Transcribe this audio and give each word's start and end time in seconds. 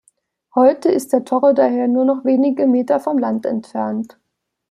Heute 0.55 0.89
ist 0.89 1.13
der 1.13 1.25
Torre 1.25 1.53
daher 1.53 1.87
nur 1.87 2.05
noch 2.05 2.25
wenige 2.25 2.65
Meter 2.65 2.99
vom 2.99 3.19
Land 3.19 3.45
entfernt. 3.45 4.17